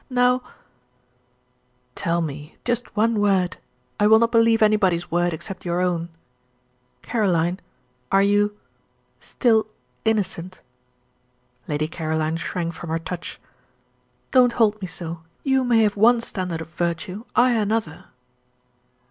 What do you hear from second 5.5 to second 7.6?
your own. Caroline,